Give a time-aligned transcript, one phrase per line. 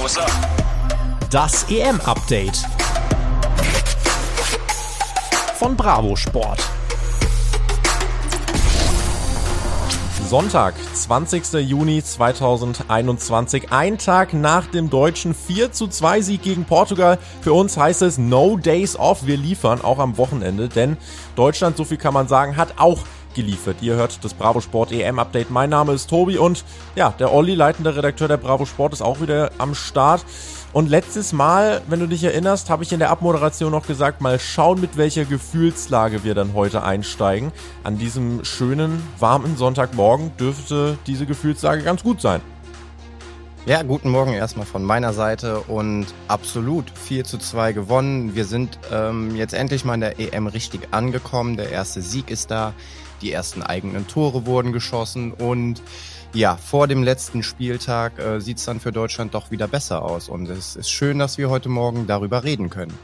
[0.00, 0.30] Up?
[1.30, 2.66] Das EM-Update
[5.56, 6.58] von Bravo Sport.
[10.26, 11.52] Sonntag, 20.
[11.68, 17.18] Juni 2021, ein Tag nach dem deutschen 4 zu 2 Sieg gegen Portugal.
[17.42, 19.26] Für uns heißt es No Days Off.
[19.26, 20.96] Wir liefern auch am Wochenende, denn
[21.36, 23.00] Deutschland, so viel kann man sagen, hat auch
[23.34, 23.76] geliefert.
[23.80, 25.50] Ihr hört das Bravo Sport EM Update.
[25.50, 26.64] Mein Name ist Tobi und
[26.96, 30.24] ja, der Olli, leitender Redakteur der Bravo Sport, ist auch wieder am Start.
[30.72, 34.38] Und letztes Mal, wenn du dich erinnerst, habe ich in der Abmoderation noch gesagt, mal
[34.38, 37.50] schauen, mit welcher Gefühlslage wir dann heute einsteigen.
[37.82, 42.40] An diesem schönen, warmen Sonntagmorgen dürfte diese Gefühlslage ganz gut sein.
[43.66, 48.34] Ja, guten Morgen erstmal von meiner Seite und absolut 4 zu 2 gewonnen.
[48.34, 51.58] Wir sind ähm, jetzt endlich mal in der EM richtig angekommen.
[51.58, 52.72] Der erste Sieg ist da,
[53.22, 55.82] die ersten eigenen Tore wurden geschossen und
[56.32, 60.28] ja, vor dem letzten Spieltag äh, sieht es dann für Deutschland doch wieder besser aus.
[60.28, 62.96] Und es ist schön, dass wir heute Morgen darüber reden können.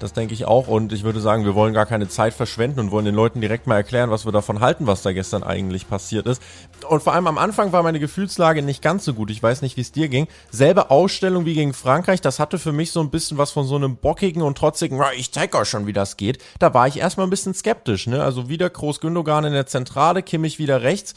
[0.00, 0.66] Das denke ich auch.
[0.66, 3.66] Und ich würde sagen, wir wollen gar keine Zeit verschwenden und wollen den Leuten direkt
[3.66, 6.42] mal erklären, was wir davon halten, was da gestern eigentlich passiert ist.
[6.88, 9.30] Und vor allem am Anfang war meine Gefühlslage nicht ganz so gut.
[9.30, 10.26] Ich weiß nicht, wie es dir ging.
[10.50, 12.20] Selbe Ausstellung wie gegen Frankreich.
[12.20, 15.32] Das hatte für mich so ein bisschen was von so einem bockigen und trotzigen, ich
[15.32, 16.38] zeig euch schon, wie das geht.
[16.58, 18.06] Da war ich erstmal ein bisschen skeptisch.
[18.06, 18.22] Ne?
[18.22, 21.14] Also wieder Groß Gündogan in der Zentrale, Kimmich wieder rechts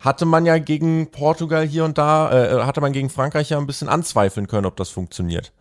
[0.00, 3.66] hatte man ja gegen Portugal hier und da, äh, hatte man gegen Frankreich ja ein
[3.66, 5.52] bisschen anzweifeln können, ob das funktioniert.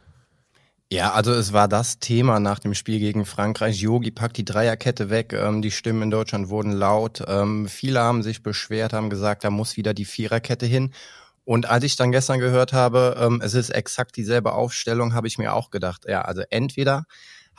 [0.92, 3.80] Ja, also es war das Thema nach dem Spiel gegen Frankreich.
[3.80, 5.34] Yogi packt die Dreierkette weg.
[5.34, 7.24] Ähm, die Stimmen in Deutschland wurden laut.
[7.28, 10.92] Ähm, viele haben sich beschwert, haben gesagt, da muss wieder die Viererkette hin.
[11.46, 15.38] Und als ich dann gestern gehört habe, ähm, es ist exakt dieselbe Aufstellung, habe ich
[15.38, 17.06] mir auch gedacht, ja, also entweder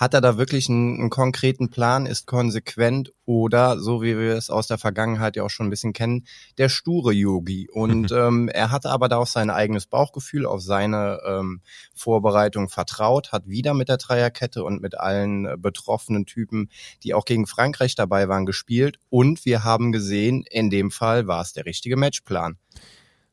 [0.01, 4.49] hat er da wirklich einen, einen konkreten Plan, ist konsequent oder, so wie wir es
[4.49, 7.69] aus der Vergangenheit ja auch schon ein bisschen kennen, der sture Yogi.
[7.71, 11.61] Und ähm, er hatte aber da auf sein eigenes Bauchgefühl, auf seine ähm,
[11.95, 16.71] Vorbereitung vertraut, hat wieder mit der Dreierkette und mit allen äh, betroffenen Typen,
[17.03, 18.99] die auch gegen Frankreich dabei waren, gespielt.
[19.11, 22.57] Und wir haben gesehen, in dem Fall war es der richtige Matchplan.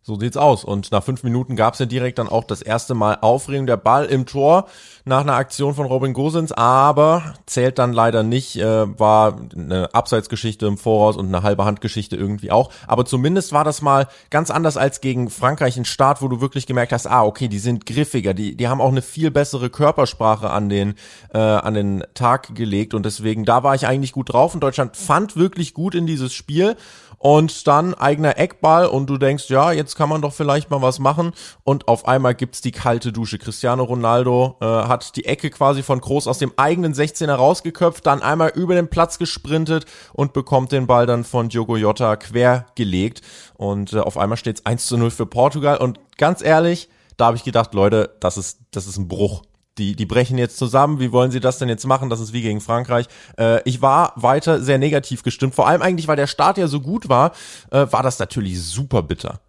[0.07, 0.63] So sieht's aus.
[0.63, 3.68] Und nach fünf Minuten gab's ja direkt dann auch das erste Mal Aufregung.
[3.68, 4.68] Der Ball im Tor
[5.03, 8.56] nach einer Aktion von Robin Gosens, aber zählt dann leider nicht.
[8.56, 12.72] Äh, war eine Abseitsgeschichte im Voraus und eine halbe Handgeschichte irgendwie auch.
[12.88, 16.68] Aber zumindest war das mal ganz anders als gegen Frankreich ein Start, wo du wirklich
[16.68, 20.50] gemerkt hast, ah, okay, die sind griffiger, die, die haben auch eine viel bessere Körpersprache
[20.50, 20.95] an den,
[21.34, 22.94] äh, an den Tag gelegt.
[22.94, 24.53] Und deswegen, da war ich eigentlich gut drauf.
[24.53, 26.78] Und Deutschland fand wirklich gut in dieses Spiel
[27.27, 30.97] und dann eigener Eckball und du denkst, ja, jetzt kann man doch vielleicht mal was
[30.97, 31.33] machen.
[31.65, 33.38] Und auf einmal gibt's die kalte Dusche.
[33.38, 38.21] Cristiano Ronaldo äh, hat die Ecke quasi von Groß aus dem eigenen 16er rausgeköpft, dann
[38.21, 43.19] einmal über den Platz gesprintet und bekommt den Ball dann von Diogo Jota quer gelegt
[43.55, 45.79] und äh, auf einmal steht's 1 zu 0 für Portugal.
[45.79, 49.41] Und ganz ehrlich, da habe ich gedacht, Leute, das ist, das ist ein Bruch
[49.77, 50.99] die, die brechen jetzt zusammen.
[50.99, 52.09] Wie wollen sie das denn jetzt machen?
[52.09, 53.07] Das ist wie gegen Frankreich.
[53.38, 55.55] Äh, ich war weiter sehr negativ gestimmt.
[55.55, 57.31] Vor allem eigentlich, weil der Start ja so gut war,
[57.71, 59.39] äh, war das natürlich super bitter.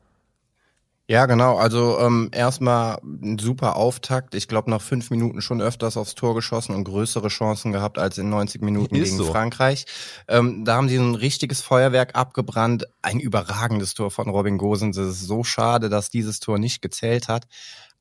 [1.11, 1.57] Ja, genau.
[1.57, 4.35] Also ähm, erstmal ein super Auftakt.
[4.35, 8.19] Ich glaube, nach fünf Minuten schon öfters aufs Tor geschossen und größere Chancen gehabt als
[8.19, 9.25] in 90 Minuten Ist gegen so.
[9.25, 9.87] Frankreich.
[10.29, 12.87] Ähm, da haben sie ein richtiges Feuerwerk abgebrannt.
[13.01, 14.99] Ein überragendes Tor von Robin Gosens.
[14.99, 17.47] Es ist so schade, dass dieses Tor nicht gezählt hat.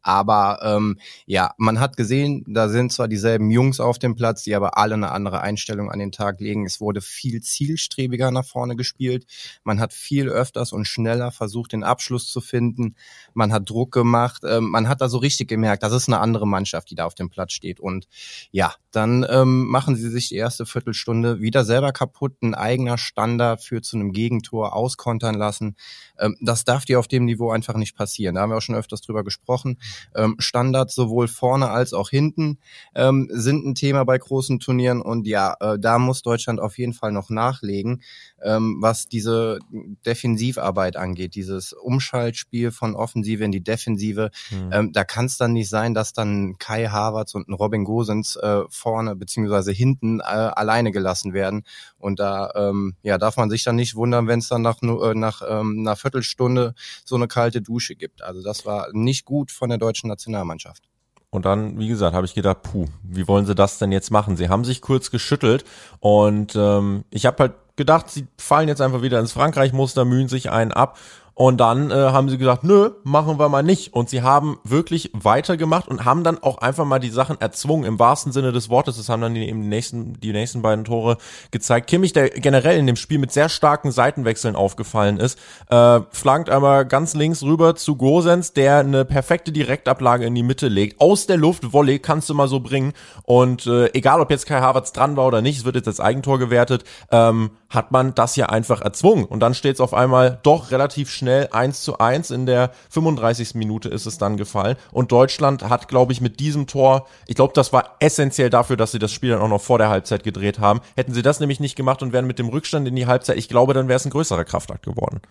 [0.08, 4.56] Aber ähm, ja, man hat gesehen, da sind zwar dieselben Jungs auf dem Platz, die
[4.56, 6.66] aber alle eine andere Einstellung an den Tag legen.
[6.66, 9.26] Es wurde viel zielstrebiger nach vorne gespielt.
[9.66, 12.96] Man hat viel öfters und schneller versucht, den Abschluss zu finden.
[13.34, 14.44] Man hat Druck gemacht.
[14.46, 17.16] Ähm, man hat da so richtig gemerkt, das ist eine andere Mannschaft, die da auf
[17.16, 17.82] dem Platz steht.
[17.82, 18.08] Und
[18.52, 22.42] ja, dann ähm, machen sie sich die erste Viertelstunde wieder selber kaputt.
[22.42, 25.76] Ein eigener Standard führt zu einem Gegentor auskontern lassen.
[26.18, 28.36] Ähm, das darf dir auf dem Niveau einfach nicht passieren.
[28.36, 29.78] Da haben wir auch schon öfters drüber gesprochen.
[30.16, 32.60] Ähm, Standards sowohl vorne als auch hinten
[32.96, 36.94] ähm, sind ein Thema bei großen Turnieren und ja, äh, da muss Deutschland auf jeden
[36.94, 38.02] Fall noch nachlegen,
[38.42, 39.60] ähm, was diese
[40.06, 44.32] Defensivarbeit angeht, dieses Umschaltspiel von Offensive in die Defensive.
[44.52, 44.70] Mhm.
[44.72, 48.36] Ähm, da kann es dann nicht sein, dass dann Kai Havertz und ein Robin Gosens
[48.36, 51.64] äh, vorne beziehungsweise hinten äh, alleine gelassen werden
[51.98, 55.14] und da ähm, ja darf man sich dann nicht wundern, wenn es dann nach, äh,
[55.14, 56.74] nach ähm, einer Viertelstunde
[57.06, 58.22] so eine kalte Dusche gibt.
[58.22, 60.84] Also das war nicht gut von der deutschen Nationalmannschaft.
[61.30, 64.38] Und dann, wie gesagt, habe ich gedacht, puh, wie wollen sie das denn jetzt machen?
[64.38, 65.66] Sie haben sich kurz geschüttelt
[66.00, 70.50] und ähm, ich habe halt gedacht, sie fallen jetzt einfach wieder ins Frankreich-Muster, mühen sich
[70.50, 70.98] einen ab
[71.38, 73.94] Und dann äh, haben sie gesagt, nö, machen wir mal nicht.
[73.94, 78.00] Und sie haben wirklich weitergemacht und haben dann auch einfach mal die Sachen erzwungen, im
[78.00, 78.98] wahrsten Sinne des Wortes.
[78.98, 81.18] Das haben dann die, eben die nächsten, die nächsten beiden Tore
[81.52, 81.92] gezeigt.
[81.92, 85.38] Kimmich, der generell in dem Spiel mit sehr starken Seitenwechseln aufgefallen ist,
[85.70, 90.70] äh, flankt einmal ganz links rüber zu Gosens, der eine perfekte Direktablage in die Mitte
[90.70, 91.00] legt.
[91.00, 92.94] Aus der Luft, Volley, kannst du mal so bringen.
[93.22, 96.00] Und äh, egal, ob jetzt Kai Havertz dran war oder nicht, es wird jetzt als
[96.00, 99.26] Eigentor gewertet, ähm, hat man das ja einfach erzwungen.
[99.26, 102.32] Und dann steht es auf einmal doch relativ schnell eins zu eins.
[102.32, 103.56] In der 35.
[103.56, 104.78] Minute ist es dann gefallen.
[104.92, 108.92] Und Deutschland hat, glaube ich, mit diesem Tor, ich glaube, das war essentiell dafür, dass
[108.92, 110.82] sie das Spiel dann auch noch vor der Halbzeit gedreht haben.
[110.96, 113.50] Hätten sie das nämlich nicht gemacht und wären mit dem Rückstand in die Halbzeit, ich
[113.50, 115.22] glaube, dann wäre es ein größerer Kraftakt geworden.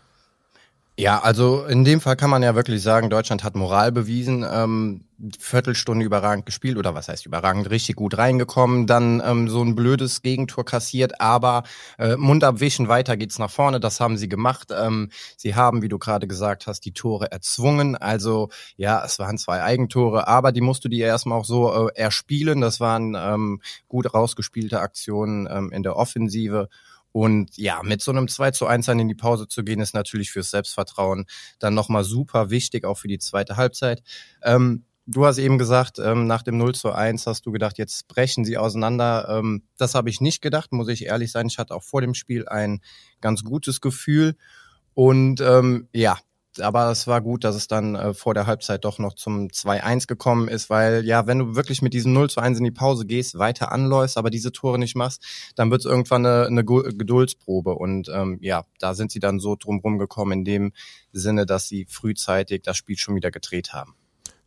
[0.99, 5.05] Ja, also in dem Fall kann man ja wirklich sagen, Deutschland hat Moral bewiesen, ähm,
[5.39, 10.23] Viertelstunde überragend gespielt oder was heißt überragend, richtig gut reingekommen, dann ähm, so ein blödes
[10.23, 11.65] Gegentor kassiert, aber
[11.99, 14.69] äh, Mund abwischen, weiter geht's nach vorne, das haben sie gemacht.
[14.75, 19.37] Ähm, sie haben, wie du gerade gesagt hast, die Tore erzwungen, also ja, es waren
[19.37, 23.61] zwei Eigentore, aber die musst du dir erstmal auch so äh, erspielen, das waren ähm,
[23.87, 26.71] gut rausgespielte Aktionen ähm, in der Offensive
[27.17, 29.95] und ja, mit so einem 2 zu 1 dann in die Pause zu gehen, ist
[29.95, 31.25] natürlich fürs Selbstvertrauen
[31.59, 34.03] dann nochmal super wichtig, auch für die zweite Halbzeit.
[34.43, 38.07] Ähm, du hast eben gesagt, ähm, nach dem 0 zu 1 hast du gedacht, jetzt
[38.09, 39.29] brechen sie auseinander.
[39.31, 41.47] Ähm, das habe ich nicht gedacht, muss ich ehrlich sein.
[41.47, 42.83] Ich hatte auch vor dem Spiel ein
[43.23, 44.37] ganz gutes Gefühl.
[44.93, 46.19] Und ähm, ja,
[46.61, 50.07] aber es war gut, dass es dann äh, vor der Halbzeit doch noch zum 2-1
[50.07, 53.07] gekommen ist, weil ja, wenn du wirklich mit diesem 0 zu 1 in die Pause
[53.07, 55.25] gehst, weiter anläufst, aber diese Tore nicht machst,
[55.57, 57.75] dann wird es irgendwann eine, eine Geduldsprobe.
[57.75, 60.73] Und ähm, ja, da sind sie dann so drumherum gekommen, in dem
[61.13, 63.95] Sinne, dass sie frühzeitig das Spiel schon wieder gedreht haben.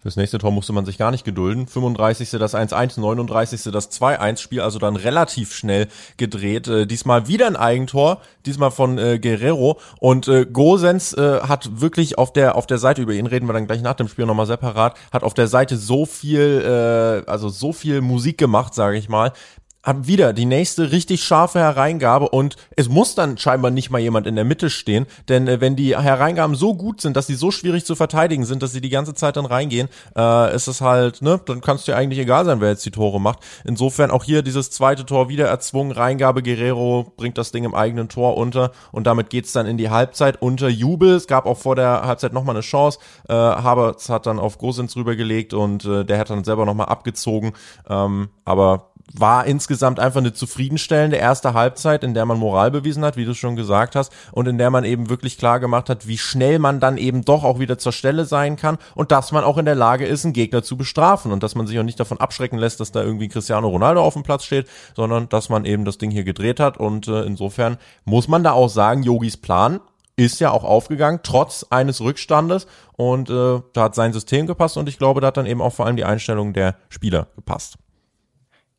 [0.02, 1.68] Fürs nächste Tor musste man sich gar nicht gedulden.
[1.68, 2.30] 35.
[2.32, 3.64] das 1-1, 39.
[3.64, 6.70] das 2-1 Spiel, also dann relativ schnell gedreht.
[6.70, 12.18] Äh, diesmal wieder ein Eigentor, diesmal von äh, Guerrero und äh, Gosens äh, hat wirklich
[12.18, 14.46] auf der auf der Seite über ihn reden wir dann gleich nach dem Spiel nochmal
[14.46, 19.10] separat, hat auf der Seite so viel äh, also so viel Musik gemacht, sage ich
[19.10, 19.34] mal,
[19.82, 24.28] hat wieder die nächste richtig scharfe Hereingabe und es muss dann scheinbar nicht mal jemand
[24.28, 27.50] in der Mitte stehen, denn äh, wenn die Hereingaben so gut sind, dass sie so
[27.50, 29.88] schwierig zu verteidigen sind, dass sie die ganze Zeit dann reingehen,
[30.18, 33.22] äh, ist es halt, ne, dann kannst dir eigentlich egal sein, wer jetzt die Tore
[33.22, 33.40] macht.
[33.64, 38.10] Insofern auch hier dieses zweite Tor wieder erzwungen, Reingabe Guerrero bringt das Ding im eigenen
[38.10, 41.16] Tor unter und damit geht's dann in die Halbzeit unter Jubel.
[41.16, 43.00] Es gab auch vor der Halbzeit nochmal eine Chance.
[43.30, 47.54] Äh, Haberts hat dann auf Gosens rübergelegt und äh, der hat dann selber nochmal abgezogen.
[47.90, 53.18] Ähm, aber war insgesamt einfach eine zufriedenstellende erste Halbzeit, in der man Moral bewiesen hat,
[53.18, 56.18] wie du schon gesagt hast, und in der man eben wirklich klar gemacht hat, wie
[56.18, 59.58] schnell man dann eben doch auch wieder zur Stelle sein kann und dass man auch
[59.58, 62.20] in der Lage ist, einen Gegner zu bestrafen und dass man sich auch nicht davon
[62.20, 65.86] abschrecken lässt, dass da irgendwie Cristiano Ronaldo auf dem Platz steht, sondern dass man eben
[65.86, 69.80] das Ding hier gedreht hat und äh, insofern muss man da auch sagen, Yogis Plan
[70.16, 72.68] ist ja auch aufgegangen, trotz eines Rückstandes
[72.98, 75.74] und äh, da hat sein System gepasst und ich glaube, da hat dann eben auch
[75.74, 77.78] vor allem die Einstellung der Spieler gepasst.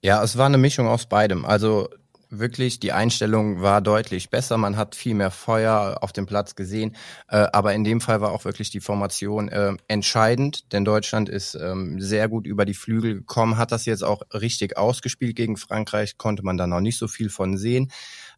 [0.02, 1.44] Ja, es war eine Mischung aus beidem.
[1.44, 1.88] Also
[2.30, 4.56] wirklich, die Einstellung war deutlich besser.
[4.56, 6.96] Man hat viel mehr Feuer auf dem Platz gesehen.
[7.28, 11.54] Äh, aber in dem Fall war auch wirklich die Formation äh, entscheidend, denn Deutschland ist
[11.54, 16.16] ähm, sehr gut über die Flügel gekommen, hat das jetzt auch richtig ausgespielt gegen Frankreich,
[16.16, 17.90] konnte man da noch nicht so viel von sehen.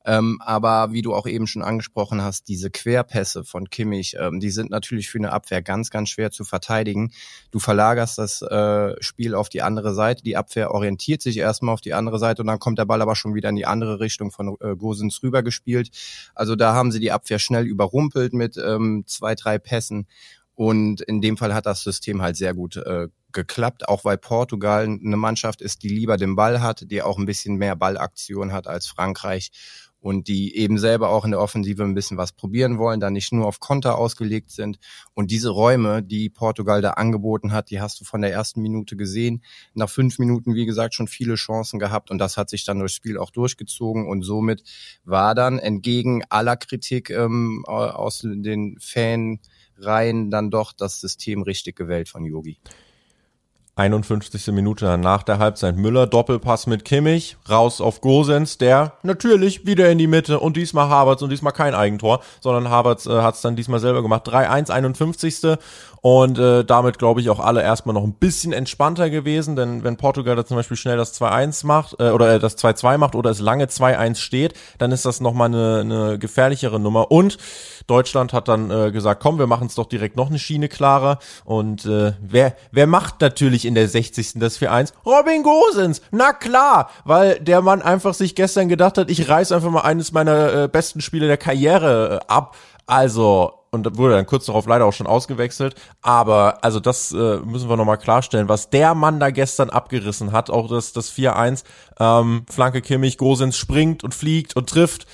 [0.05, 4.51] Ähm, aber wie du auch eben schon angesprochen hast, diese Querpässe von Kimmich, ähm, die
[4.51, 7.13] sind natürlich für eine Abwehr ganz, ganz schwer zu verteidigen.
[7.51, 10.25] Du verlagerst das äh, Spiel auf die andere Seite.
[10.25, 13.15] Die Abwehr orientiert sich erstmal auf die andere Seite und dann kommt der Ball aber
[13.15, 15.91] schon wieder in die andere Richtung von äh, Gosens rübergespielt.
[16.35, 20.07] Also da haben sie die Abwehr schnell überrumpelt mit ähm, zwei, drei Pässen.
[20.55, 24.85] Und in dem Fall hat das System halt sehr gut äh, geklappt, auch weil Portugal
[24.85, 28.67] eine Mannschaft ist, die lieber den Ball hat, die auch ein bisschen mehr Ballaktion hat
[28.67, 29.51] als Frankreich
[30.03, 33.33] und die eben selber auch in der Offensive ein bisschen was probieren wollen, da nicht
[33.33, 34.79] nur auf Konter ausgelegt sind.
[35.15, 38.97] Und diese Räume, die Portugal da angeboten hat, die hast du von der ersten Minute
[38.97, 39.45] gesehen.
[39.75, 42.95] Nach fünf Minuten, wie gesagt, schon viele Chancen gehabt und das hat sich dann durchs
[42.95, 44.65] Spiel auch durchgezogen und somit
[45.05, 52.09] war dann entgegen aller Kritik ähm, aus den Fanreihen dann doch das System richtig gewählt
[52.09, 52.59] von Yogi.
[53.75, 54.49] 51.
[54.49, 55.77] Minute nach der Halbzeit.
[55.77, 60.91] Müller Doppelpass mit Kimmich, raus auf Gosens, der natürlich wieder in die Mitte und diesmal
[60.91, 64.29] Havertz und diesmal kein Eigentor, sondern Havertz äh, hat es dann diesmal selber gemacht.
[64.29, 65.57] 3-1, 51.
[66.03, 69.97] Und äh, damit glaube ich auch alle erstmal noch ein bisschen entspannter gewesen, denn wenn
[69.97, 73.31] Portugal da zum Beispiel schnell das 2-1 macht äh, oder äh, das 2-2 macht oder
[73.31, 77.13] es lange 2-1 steht, dann ist das nochmal eine, eine gefährlichere Nummer.
[77.13, 77.39] Und
[77.87, 81.21] Deutschland hat dann äh, gesagt, komm, wir machen es doch direkt noch eine Schiene klarer.
[81.45, 84.41] Und äh, wer, wer macht natürlich in der 60.
[84.41, 84.95] das 4-1?
[85.07, 89.71] Robin Gosens, na klar, weil der Mann einfach sich gestern gedacht hat, ich reiß einfach
[89.71, 92.57] mal eines meiner äh, besten Spiele der Karriere äh, ab.
[92.87, 95.75] Also und wurde dann kurz darauf leider auch schon ausgewechselt.
[96.03, 100.51] Aber also das äh, müssen wir nochmal klarstellen, was der Mann da gestern abgerissen hat,
[100.51, 101.65] auch das, das 4-1,
[101.99, 105.07] ähm, Flanke Kimmich, Gosens springt und fliegt und trifft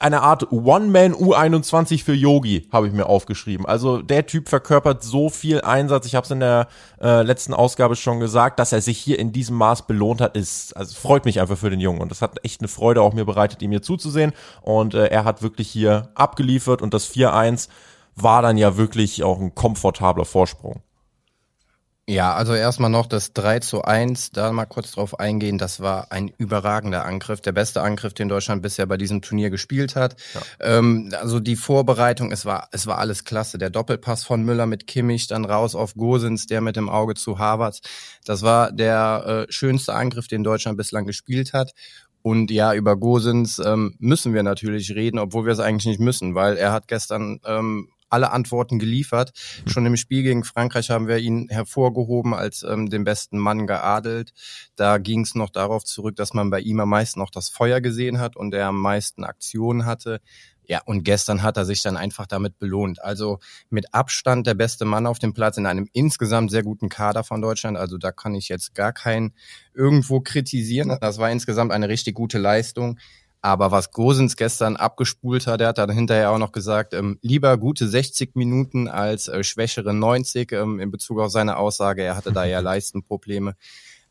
[0.00, 3.66] eine Art One-Man U21 für Yogi, habe ich mir aufgeschrieben.
[3.66, 6.06] Also der Typ verkörpert so viel Einsatz.
[6.06, 6.66] Ich habe es in der
[7.00, 10.76] äh, letzten Ausgabe schon gesagt, dass er sich hier in diesem Maß belohnt hat, ist
[10.76, 13.24] also freut mich einfach für den Jungen und das hat echt eine Freude auch mir
[13.24, 17.68] bereitet, ihm hier zuzusehen und äh, er hat wirklich hier abgeliefert und das 4-1
[18.14, 20.82] war dann ja wirklich auch ein komfortabler Vorsprung.
[22.08, 25.56] Ja, also erstmal noch das 3 zu 1, da mal kurz drauf eingehen.
[25.56, 29.94] Das war ein überragender Angriff, der beste Angriff, den Deutschland bisher bei diesem Turnier gespielt
[29.94, 30.16] hat.
[30.34, 30.40] Ja.
[30.78, 33.56] Ähm, also die Vorbereitung, es war, es war alles klasse.
[33.56, 37.38] Der Doppelpass von Müller mit Kimmich, dann raus auf Gosens, der mit dem Auge zu
[37.38, 37.82] Harvards.
[38.24, 41.70] Das war der äh, schönste Angriff, den Deutschland bislang gespielt hat.
[42.20, 46.34] Und ja, über Gosens ähm, müssen wir natürlich reden, obwohl wir es eigentlich nicht müssen,
[46.34, 49.32] weil er hat gestern ähm, alle Antworten geliefert.
[49.64, 49.70] Mhm.
[49.70, 54.32] Schon im Spiel gegen Frankreich haben wir ihn hervorgehoben als ähm, den besten Mann geadelt.
[54.76, 57.80] Da ging es noch darauf zurück, dass man bei ihm am meisten noch das Feuer
[57.80, 60.20] gesehen hat und er am meisten Aktionen hatte.
[60.64, 63.02] Ja, und gestern hat er sich dann einfach damit belohnt.
[63.02, 67.24] Also mit Abstand der beste Mann auf dem Platz in einem insgesamt sehr guten Kader
[67.24, 67.76] von Deutschland.
[67.76, 69.34] Also da kann ich jetzt gar keinen
[69.74, 70.96] irgendwo kritisieren.
[71.00, 72.98] Das war insgesamt eine richtig gute Leistung.
[73.44, 77.58] Aber was Gosens gestern abgespult hat, er hat dann hinterher auch noch gesagt, ähm, lieber
[77.58, 82.02] gute 60 Minuten als äh, schwächere 90 ähm, in Bezug auf seine Aussage.
[82.04, 83.56] Er hatte da ja Leistenprobleme.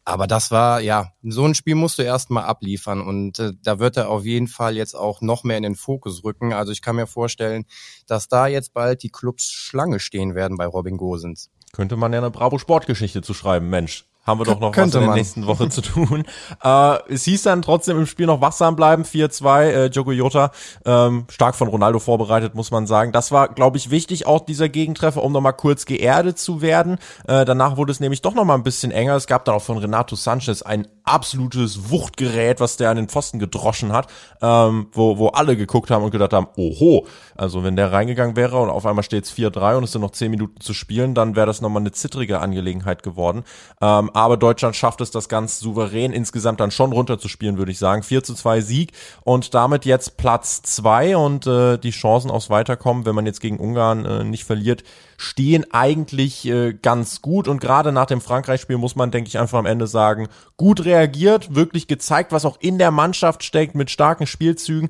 [0.04, 3.96] Aber das war, ja, so ein Spiel musst du erstmal abliefern und äh, da wird
[3.96, 6.52] er auf jeden Fall jetzt auch noch mehr in den Fokus rücken.
[6.52, 7.66] Also ich kann mir vorstellen,
[8.08, 11.52] dass da jetzt bald die Clubs Schlange stehen werden bei Robin Gosens.
[11.72, 14.92] Könnte man ja eine Bravo Sportgeschichte zu schreiben, Mensch haben wir doch noch was in
[14.92, 15.16] der man.
[15.16, 16.24] nächsten Woche zu tun.
[16.64, 20.52] Äh, es hieß dann trotzdem im Spiel noch wachsam bleiben, 4-2, äh, Joko Jota,
[20.86, 23.12] ähm, stark von Ronaldo vorbereitet, muss man sagen.
[23.12, 26.98] Das war, glaube ich, wichtig, auch dieser Gegentreffer, um nochmal kurz geerdet zu werden.
[27.28, 29.16] Äh, danach wurde es nämlich doch nochmal ein bisschen enger.
[29.16, 33.40] Es gab dann auch von Renato Sanchez ein absolutes Wuchtgerät, was der an den Pfosten
[33.40, 34.08] gedroschen hat,
[34.42, 37.06] ähm, wo, wo alle geguckt haben und gedacht haben, oho,
[37.36, 40.12] also wenn der reingegangen wäre und auf einmal steht es 4-3 und es sind noch
[40.12, 43.44] 10 Minuten zu spielen, dann wäre das nochmal eine zittrige Angelegenheit geworden.
[43.82, 48.04] Ähm, aber Deutschland schafft es, das ganz souverän insgesamt dann schon runterzuspielen, würde ich sagen.
[48.04, 48.92] 4 zu 2 Sieg
[49.24, 53.60] und damit jetzt Platz 2 und äh, die Chancen aufs Weiterkommen, wenn man jetzt gegen
[53.60, 54.84] Ungarn äh, nicht verliert,
[55.18, 59.60] stehen eigentlich äh, ganz gut und gerade nach dem Frankreich-Spiel muss man, denke ich, einfach
[59.60, 60.28] am Ende sagen,
[60.58, 64.90] gut reagiert, wirklich gezeigt, was auch in der Mannschaft steckt mit starken Spielzügen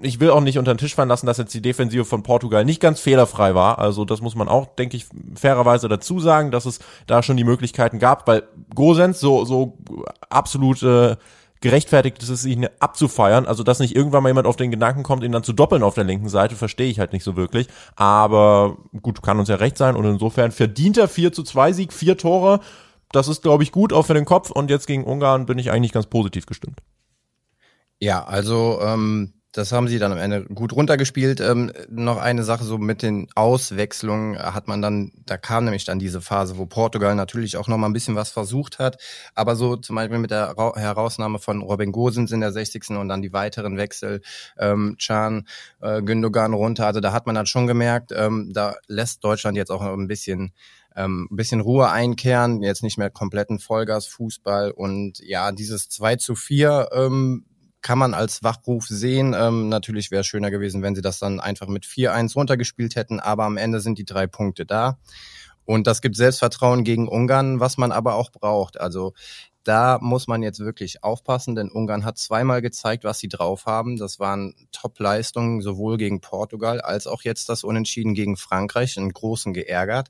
[0.00, 2.64] ich will auch nicht unter den Tisch fallen lassen, dass jetzt die Defensive von Portugal
[2.64, 3.78] nicht ganz fehlerfrei war.
[3.78, 7.44] Also das muss man auch, denke ich, fairerweise dazu sagen, dass es da schon die
[7.44, 8.44] Möglichkeiten gab, weil
[8.74, 9.76] Gosens so, so
[10.30, 11.16] absolut äh,
[11.60, 13.46] gerechtfertigt ist es, ihn abzufeiern.
[13.46, 15.94] Also, dass nicht irgendwann mal jemand auf den Gedanken kommt, ihn dann zu doppeln auf
[15.94, 17.68] der linken Seite, verstehe ich halt nicht so wirklich.
[17.94, 19.96] Aber gut, kann uns ja recht sein.
[19.96, 22.60] Und insofern verdienter 4 zu 2 Sieg, vier Tore.
[23.12, 24.50] Das ist, glaube ich, gut, auch für den Kopf.
[24.50, 26.80] Und jetzt gegen Ungarn bin ich eigentlich ganz positiv gestimmt.
[28.00, 31.40] Ja, also ähm, das haben sie dann am Ende gut runtergespielt.
[31.40, 35.98] Ähm, noch eine Sache so mit den Auswechslungen hat man dann, da kam nämlich dann
[35.98, 39.02] diese Phase, wo Portugal natürlich auch noch mal ein bisschen was versucht hat.
[39.34, 42.90] Aber so zum Beispiel mit der Ra Herausnahme von Robin Gosens in der 60.
[42.90, 44.20] und dann die weiteren Wechsel,
[44.58, 45.48] ähm, Can,
[45.80, 46.86] äh, Gündogan runter.
[46.86, 50.08] Also da hat man dann schon gemerkt, ähm, da lässt Deutschland jetzt auch noch ein
[50.08, 50.52] bisschen
[50.96, 56.16] ähm, ein bisschen Ruhe einkehren, jetzt nicht mehr kompletten Vollgas Fußball und ja, dieses 2
[56.16, 57.44] zu 4 ähm,
[57.80, 59.34] kann man als Wachruf sehen.
[59.38, 63.20] Ähm, natürlich wäre es schöner gewesen, wenn sie das dann einfach mit 4-1 runtergespielt hätten,
[63.20, 64.98] aber am Ende sind die drei Punkte da.
[65.64, 68.80] Und das gibt Selbstvertrauen gegen Ungarn, was man aber auch braucht.
[68.80, 69.12] Also
[69.64, 73.98] da muss man jetzt wirklich aufpassen, denn Ungarn hat zweimal gezeigt, was sie drauf haben.
[73.98, 79.52] Das waren Top-Leistungen sowohl gegen Portugal als auch jetzt das Unentschieden gegen Frankreich, einen großen
[79.52, 80.08] geärgert.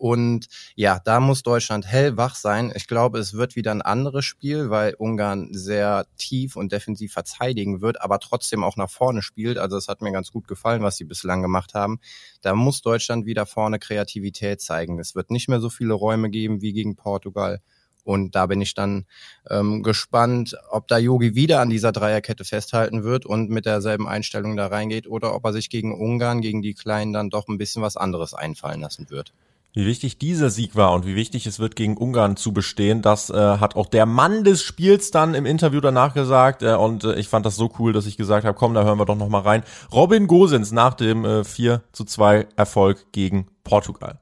[0.00, 2.72] Und ja, da muss Deutschland hellwach sein.
[2.74, 7.82] Ich glaube, es wird wieder ein anderes Spiel, weil Ungarn sehr tief und defensiv verteidigen
[7.82, 9.58] wird, aber trotzdem auch nach vorne spielt.
[9.58, 12.00] Also es hat mir ganz gut gefallen, was sie bislang gemacht haben.
[12.40, 14.98] Da muss Deutschland wieder vorne Kreativität zeigen.
[14.98, 17.60] Es wird nicht mehr so viele Räume geben wie gegen Portugal.
[18.02, 19.04] Und da bin ich dann
[19.50, 24.56] ähm, gespannt, ob da Yogi wieder an dieser Dreierkette festhalten wird und mit derselben Einstellung
[24.56, 27.82] da reingeht oder ob er sich gegen Ungarn, gegen die Kleinen dann doch ein bisschen
[27.82, 29.34] was anderes einfallen lassen wird.
[29.72, 33.30] Wie wichtig dieser Sieg war und wie wichtig es wird, gegen Ungarn zu bestehen, das
[33.30, 36.62] äh, hat auch der Mann des Spiels dann im Interview danach gesagt.
[36.62, 38.98] Äh, und äh, ich fand das so cool, dass ich gesagt habe, komm, da hören
[38.98, 39.62] wir doch nochmal rein.
[39.92, 44.18] Robin Gosens nach dem äh, 4 zu 2 Erfolg gegen Portugal.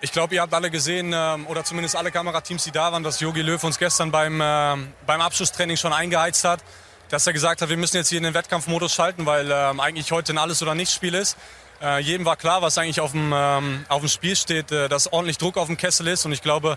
[0.00, 3.20] Ich glaube, ihr habt alle gesehen, ähm, oder zumindest alle Kamerateams, die da waren, dass
[3.20, 4.76] Jogi Löw uns gestern beim, äh,
[5.06, 6.60] beim Abschlusstraining schon eingeheizt hat.
[7.08, 10.12] Dass er gesagt hat, wir müssen jetzt hier in den Wettkampfmodus schalten, weil äh, eigentlich
[10.12, 11.36] heute ein Alles- oder Nichts-Spiel ist.
[11.80, 15.12] Äh, jedem war klar, was eigentlich auf dem, ähm, auf dem Spiel steht, äh, dass
[15.12, 16.24] ordentlich Druck auf dem Kessel ist.
[16.24, 16.76] Und ich glaube,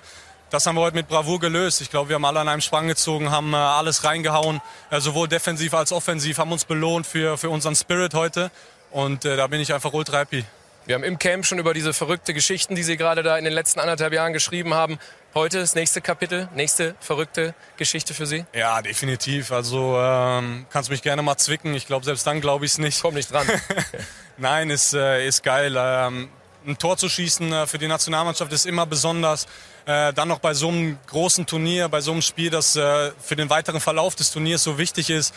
[0.52, 1.82] das haben wir heute mit Bravour gelöst.
[1.82, 5.28] Ich glaube, wir haben alle an einem Sprang gezogen, haben äh, alles reingehauen, äh, sowohl
[5.28, 8.52] defensiv als offensiv, haben uns belohnt für, für unseren Spirit heute.
[8.92, 10.46] Und äh, da bin ich einfach ultra happy.
[10.92, 13.54] Wir haben im Camp schon über diese verrückte Geschichten, die Sie gerade da in den
[13.54, 15.00] letzten anderthalb Jahren geschrieben haben.
[15.34, 18.44] Heute das nächste Kapitel, nächste verrückte Geschichte für Sie?
[18.54, 19.54] Ja, definitiv.
[19.54, 21.74] Also ähm, kannst mich gerne mal zwicken.
[21.76, 23.02] Ich glaube, selbst dann glaube ich es nicht.
[23.02, 23.48] Komm nicht dran.
[24.38, 25.78] Nein, ist, äh, ist geil.
[25.78, 26.28] Ähm,
[26.68, 29.48] ein Tor zu schießen äh, für die Nationalmannschaft ist immer besonders.
[29.86, 33.38] Äh, dann noch bei so einem großen Turnier, bei so einem Spiel, das äh, für
[33.38, 35.34] den weiteren Verlauf des Turniers so wichtig ist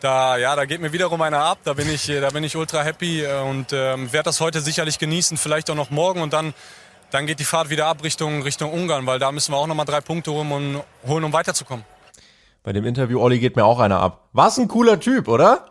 [0.00, 1.58] da, ja, da geht mir wiederum einer ab.
[1.64, 4.98] Da bin ich, da bin ich ultra happy äh, und ähm, werde das heute sicherlich
[4.98, 6.54] genießen, vielleicht auch noch morgen und dann,
[7.10, 9.86] dann geht die Fahrt wieder ab Richtung, Richtung Ungarn, weil da müssen wir auch nochmal
[9.86, 11.84] drei Punkte holen, um, holen, um weiterzukommen.
[12.62, 14.28] Bei dem Interview, Olli, geht mir auch einer ab.
[14.32, 15.66] Was ein cooler Typ, oder?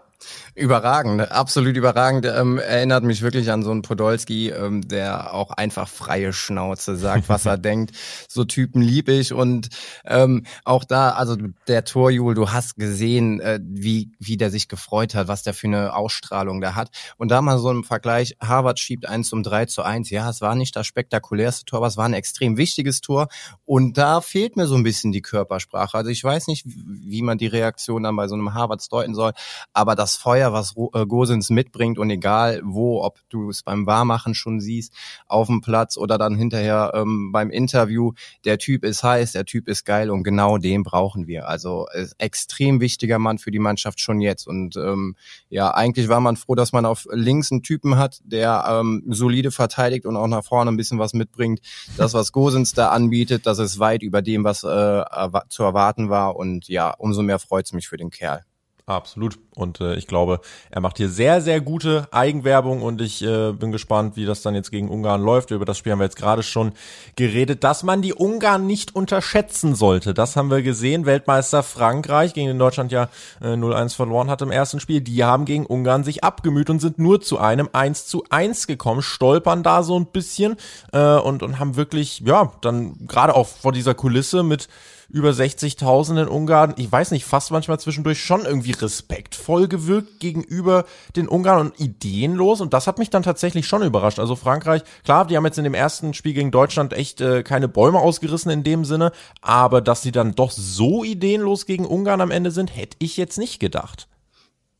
[0.59, 2.25] Überragend, absolut überragend.
[2.25, 7.29] Ähm, erinnert mich wirklich an so einen Podolski, ähm, der auch einfach freie Schnauze sagt,
[7.29, 7.95] was er denkt.
[8.27, 9.69] So Typen lieb ich und
[10.05, 11.37] ähm, auch da, also
[11.69, 15.67] der Torjubel, du hast gesehen, äh, wie wie der sich gefreut hat, was der für
[15.67, 16.89] eine Ausstrahlung da hat.
[17.15, 20.09] Und da mal so ein Vergleich: Harvard schiebt eins um drei zu eins.
[20.09, 23.29] Ja, es war nicht das spektakulärste Tor, aber es war ein extrem wichtiges Tor.
[23.63, 25.97] Und da fehlt mir so ein bisschen die Körpersprache.
[25.97, 29.31] Also ich weiß nicht, wie man die Reaktion dann bei so einem Harvards deuten soll,
[29.73, 34.33] aber das Feuer was äh, Gosens mitbringt und egal wo, ob du es beim Warmachen
[34.35, 34.93] schon siehst,
[35.27, 38.13] auf dem Platz oder dann hinterher ähm, beim Interview,
[38.45, 41.47] der Typ ist heiß, der Typ ist geil und genau den brauchen wir.
[41.47, 41.87] Also
[42.17, 45.15] extrem wichtiger Mann für die Mannschaft schon jetzt und ähm,
[45.49, 49.51] ja, eigentlich war man froh, dass man auf links einen Typen hat, der ähm, solide
[49.51, 51.59] verteidigt und auch nach vorne ein bisschen was mitbringt.
[51.97, 55.03] Das, was Gosens da anbietet, das ist weit über dem, was äh,
[55.49, 58.43] zu erwarten war und ja, umso mehr freut's mich für den Kerl.
[58.89, 59.37] Absolut.
[59.55, 60.41] Und äh, ich glaube,
[60.71, 64.55] er macht hier sehr, sehr gute Eigenwerbung und ich äh, bin gespannt, wie das dann
[64.55, 65.51] jetzt gegen Ungarn läuft.
[65.51, 66.71] Über das Spiel haben wir jetzt gerade schon
[67.15, 70.15] geredet, dass man die Ungarn nicht unterschätzen sollte.
[70.15, 71.05] Das haben wir gesehen.
[71.05, 73.09] Weltmeister Frankreich, gegen den Deutschland ja
[73.43, 76.97] äh, 0-1 verloren hat im ersten Spiel, die haben gegen Ungarn sich abgemüht und sind
[76.97, 80.55] nur zu einem 1 zu 1 gekommen, stolpern da so ein bisschen
[80.93, 84.67] äh, und, und haben wirklich, ja, dann gerade auch vor dieser Kulisse mit
[85.09, 90.85] über 60.000 in Ungarn, ich weiß nicht, fast manchmal zwischendurch schon irgendwie respektvoll gewirkt gegenüber
[91.15, 94.19] den Ungarn und ideenlos und das hat mich dann tatsächlich schon überrascht.
[94.19, 97.67] Also Frankreich, klar, die haben jetzt in dem ersten Spiel gegen Deutschland echt äh, keine
[97.67, 102.31] Bäume ausgerissen in dem Sinne, aber dass sie dann doch so ideenlos gegen Ungarn am
[102.31, 104.07] Ende sind, hätte ich jetzt nicht gedacht.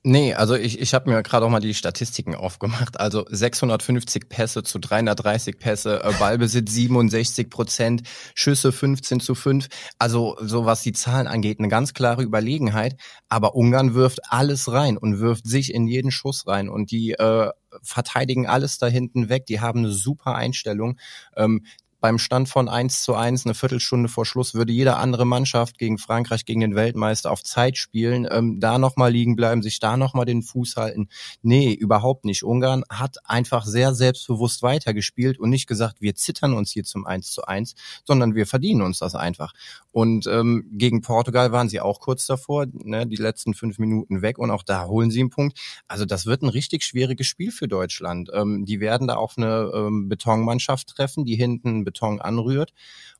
[0.03, 2.97] Nee, also ich, ich habe mir gerade auch mal die Statistiken aufgemacht.
[2.97, 9.67] Also 650 Pässe zu 330 Pässe, äh, Ballbesitz 67 Prozent, Schüsse 15 zu 5.
[9.97, 12.95] Also so was die Zahlen angeht, eine ganz klare Überlegenheit.
[13.27, 16.69] Aber Ungarn wirft alles rein und wirft sich in jeden Schuss rein.
[16.69, 19.47] Und die äh, verteidigen alles da hinten weg.
[19.47, 20.97] Die haben eine super Einstellung.
[21.35, 21.65] Ähm,
[21.99, 25.97] beim Stand von 1 zu 1, eine Viertelstunde vor Schluss, würde jede andere Mannschaft gegen
[25.97, 30.25] Frankreich, gegen den Weltmeister auf Zeit spielen, ähm, da nochmal liegen bleiben, sich da nochmal
[30.25, 31.09] den Fuß halten.
[31.41, 32.43] Nee, überhaupt nicht.
[32.43, 37.31] Ungarn hat einfach sehr selbstbewusst weitergespielt und nicht gesagt, wir zittern uns hier zum 1
[37.31, 39.53] zu 1, sondern wir verdienen uns das einfach.
[39.91, 44.37] Und ähm, gegen Portugal waren sie auch kurz davor, ne, die letzten fünf Minuten weg
[44.37, 45.59] und auch da holen sie einen Punkt.
[45.87, 48.29] Also das wird ein richtig schwieriges Spiel für Deutschland.
[48.33, 52.73] Ähm, die werden da auf eine ähm, Betonmannschaft treffen, die hinten Beton anrührt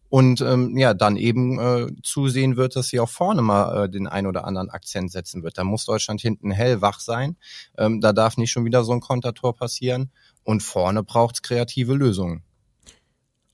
[0.10, 4.08] und ähm, ja dann eben äh, zusehen wird, dass sie auch vorne mal äh, den
[4.08, 5.58] ein oder anderen Akzent setzen wird.
[5.58, 7.38] Da muss Deutschland hinten hellwach sein.
[7.78, 10.12] Ähm, da darf nicht schon wieder so ein Kontertor passieren
[10.44, 12.44] und vorne braucht's kreative Lösungen.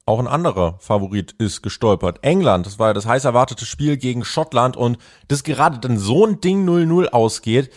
[0.08, 2.20] Auch ein anderer Favorit ist gestolpert.
[2.22, 6.26] England, das war ja das heiß erwartete Spiel gegen Schottland und das gerade dann so
[6.26, 7.72] ein Ding 0-0 ausgeht,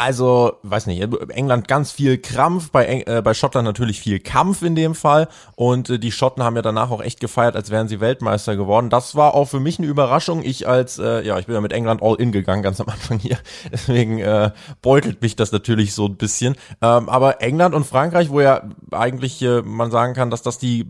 [0.00, 4.74] also, weiß nicht, England ganz viel Krampf, bei, äh, bei Schottland natürlich viel Kampf in
[4.74, 5.28] dem Fall.
[5.56, 8.88] Und äh, die Schotten haben ja danach auch echt gefeiert, als wären sie Weltmeister geworden.
[8.88, 10.42] Das war auch für mich eine Überraschung.
[10.42, 13.18] Ich als, äh, ja, ich bin ja mit England all in gegangen, ganz am Anfang
[13.18, 13.36] hier.
[13.72, 16.56] Deswegen äh, beutelt mich das natürlich so ein bisschen.
[16.80, 20.86] Ähm, aber England und Frankreich, wo ja eigentlich äh, man sagen kann, dass das die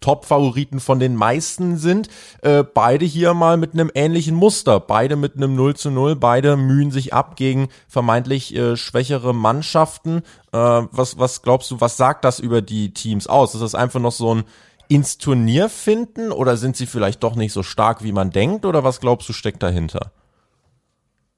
[0.00, 2.08] Top-Favoriten von den meisten sind.
[2.42, 4.80] Äh, beide hier mal mit einem ähnlichen Muster.
[4.80, 6.16] Beide mit einem 0 zu 0.
[6.16, 10.22] Beide mühen sich ab gegen vermeintlich äh, schwächere Mannschaften.
[10.52, 10.58] Äh,
[10.90, 13.54] was, was glaubst du, was sagt das über die Teams aus?
[13.54, 14.44] Ist das einfach noch so ein
[14.88, 18.66] ins Turnier finden oder sind sie vielleicht doch nicht so stark, wie man denkt?
[18.66, 20.10] Oder was glaubst du, steckt dahinter?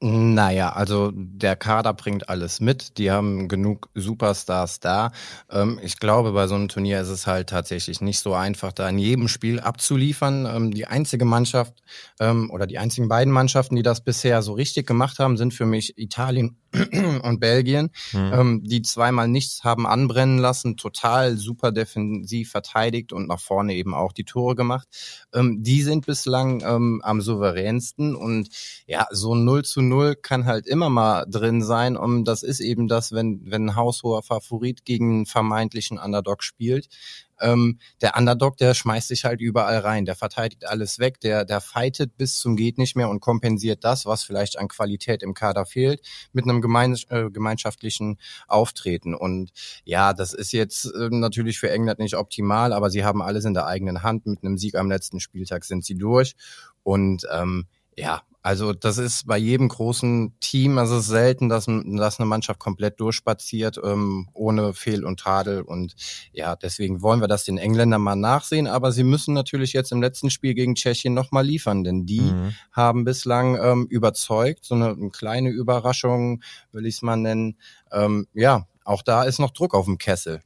[0.04, 2.98] Naja, also der Kader bringt alles mit.
[2.98, 5.12] Die haben genug Superstars da.
[5.48, 8.88] Ähm, ich glaube, bei so einem Turnier ist es halt tatsächlich nicht so einfach, da
[8.88, 10.44] in jedem Spiel abzuliefern.
[10.44, 11.84] Ähm, die einzige Mannschaft
[12.18, 15.66] ähm, oder die einzigen beiden Mannschaften, die das bisher so richtig gemacht haben, sind für
[15.66, 16.56] mich Italien
[17.22, 18.62] und Belgien, mhm.
[18.64, 24.12] die zweimal nichts haben anbrennen lassen, total super defensiv verteidigt und nach vorne eben auch
[24.12, 24.88] die Tore gemacht.
[25.34, 28.48] Die sind bislang am souveränsten und
[28.86, 31.96] ja, so 0 zu 0 0 kann halt immer mal drin sein.
[31.96, 36.88] Und das ist eben das, wenn, wenn ein haushoher Favorit gegen einen vermeintlichen Underdog spielt.
[37.40, 41.60] Ähm, der Underdog, der schmeißt sich halt überall rein, der verteidigt alles weg, der, der
[41.60, 45.66] fightet bis zum geht nicht mehr und kompensiert das, was vielleicht an Qualität im Kader
[45.66, 46.00] fehlt,
[46.32, 49.14] mit einem gemein, äh, gemeinschaftlichen Auftreten.
[49.14, 49.50] Und
[49.84, 53.54] ja, das ist jetzt äh, natürlich für England nicht optimal, aber sie haben alles in
[53.54, 54.26] der eigenen Hand.
[54.26, 56.34] Mit einem Sieg am letzten Spieltag sind sie durch.
[56.84, 61.66] Und ähm, ja, also das ist bei jedem großen Team, also es ist selten, dass,
[61.66, 65.62] dass eine Mannschaft komplett durchspaziert, ähm, ohne Fehl und Tadel.
[65.62, 65.94] Und
[66.32, 68.66] ja, deswegen wollen wir das den Engländern mal nachsehen.
[68.66, 72.54] Aber sie müssen natürlich jetzt im letzten Spiel gegen Tschechien nochmal liefern, denn die mhm.
[72.72, 74.64] haben bislang ähm, überzeugt.
[74.64, 77.56] So eine, eine kleine Überraschung, will ich es mal nennen.
[77.92, 80.42] Ähm, ja, auch da ist noch Druck auf dem Kessel.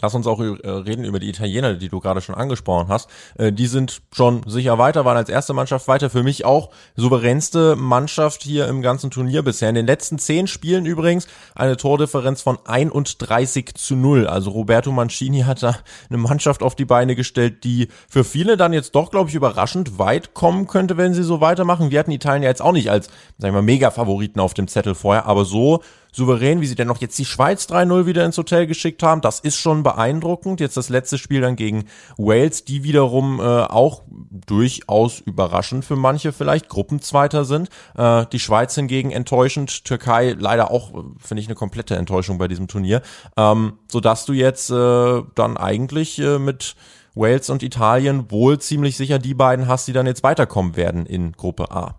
[0.00, 3.08] Lass uns auch äh, reden über die Italiener, die du gerade schon angesprochen hast.
[3.38, 6.10] Äh, die sind schon sicher weiter, waren als erste Mannschaft weiter.
[6.10, 9.70] Für mich auch souveränste Mannschaft hier im ganzen Turnier bisher.
[9.70, 14.26] In den letzten zehn Spielen übrigens eine Tordifferenz von 31 zu 0.
[14.26, 15.76] Also Roberto Mancini hat da
[16.10, 19.98] eine Mannschaft auf die Beine gestellt, die für viele dann jetzt doch, glaube ich, überraschend
[19.98, 21.90] weit kommen könnte, wenn sie so weitermachen.
[21.90, 23.06] Wir hatten Italien ja jetzt auch nicht als,
[23.38, 25.80] sagen wir mal, Mega-Favoriten auf dem Zettel vorher, aber so
[26.16, 29.20] souverän, wie sie denn noch jetzt die Schweiz 3-0 wieder ins Hotel geschickt haben.
[29.20, 30.60] Das ist schon beeindruckend.
[30.60, 31.84] Jetzt das letzte Spiel dann gegen
[32.16, 37.68] Wales, die wiederum äh, auch durchaus überraschend für manche vielleicht Gruppenzweiter sind.
[37.96, 42.66] Äh, die Schweiz hingegen enttäuschend, Türkei leider auch, finde ich, eine komplette Enttäuschung bei diesem
[42.66, 43.02] Turnier.
[43.36, 46.76] Ähm, sodass du jetzt äh, dann eigentlich äh, mit
[47.14, 51.32] Wales und Italien wohl ziemlich sicher die beiden hast, die dann jetzt weiterkommen werden in
[51.32, 51.98] Gruppe A.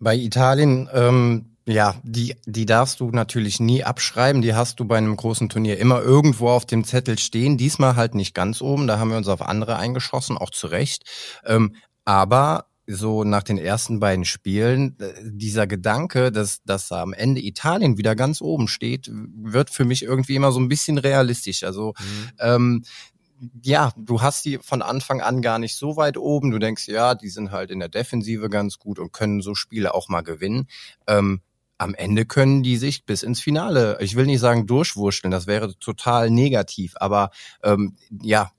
[0.00, 4.40] Bei Italien ähm, ja, die, die darfst du natürlich nie abschreiben.
[4.40, 7.58] Die hast du bei einem großen Turnier immer irgendwo auf dem Zettel stehen.
[7.58, 8.86] Diesmal halt nicht ganz oben.
[8.86, 11.04] Da haben wir uns auf andere eingeschossen, auch zu Recht.
[11.44, 11.76] Ähm,
[12.06, 17.98] aber so nach den ersten beiden Spielen, äh, dieser Gedanke, dass, dass am Ende Italien
[17.98, 21.64] wieder ganz oben steht, wird für mich irgendwie immer so ein bisschen realistisch.
[21.64, 22.30] Also mhm.
[22.38, 22.84] ähm,
[23.62, 26.50] ja, du hast die von Anfang an gar nicht so weit oben.
[26.50, 29.94] Du denkst, ja, die sind halt in der Defensive ganz gut und können so Spiele
[29.94, 30.66] auch mal gewinnen.
[31.06, 31.42] Ähm,
[31.78, 35.78] am Ende können die sich bis ins Finale, ich will nicht sagen durchwurschteln, das wäre
[35.78, 37.30] total negativ, aber
[37.62, 38.50] ähm, ja,